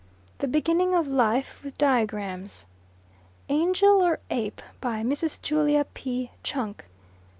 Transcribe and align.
"The 0.39 0.47
Beginning 0.47 0.95
of 0.95 1.05
Life," 1.07 1.61
with 1.63 1.77
diagrams. 1.77 2.65
"Angel 3.49 4.01
or 4.01 4.17
Ape?" 4.31 4.63
by 4.79 5.03
Mrs. 5.03 5.39
Julia 5.39 5.85
P. 5.93 6.31
Chunk. 6.41 6.85